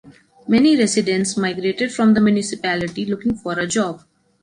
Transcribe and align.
Many 0.47 0.75
residents 0.77 1.37
migrated 1.37 1.91
from 1.93 2.15
the 2.15 2.21
municipality 2.21 3.05
looking 3.05 3.35
for 3.35 3.59
a 3.59 3.67
job. 3.67 4.03